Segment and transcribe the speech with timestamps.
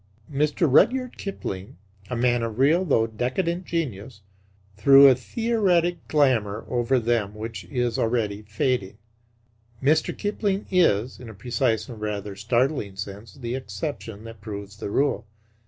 [0.33, 0.65] Mr.
[0.67, 1.77] Rudyard Kipling,
[2.09, 4.21] a man of real though decadent genius,
[4.75, 8.97] threw a theoretic glamour over them which is already fading.
[9.79, 10.17] Mr.
[10.17, 15.27] Kipling is, in a precise and rather startling sense, the exception that proves the rule.